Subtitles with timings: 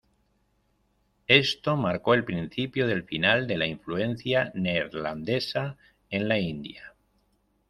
[1.27, 5.77] Esto marcó el principio del final de la influencia neerlandesa
[6.09, 6.95] en la India.